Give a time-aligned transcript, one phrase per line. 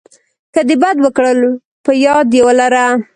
[0.53, 1.39] که د بد وکړل
[1.83, 2.87] په یاد یې ولره.